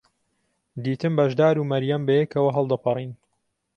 دیتم 0.83 1.13
بەشدار 1.19 1.55
و 1.57 1.67
مەریەم 1.71 2.01
بەیەکەوە 2.07 2.51
هەڵدەپەڕین. 2.57 3.11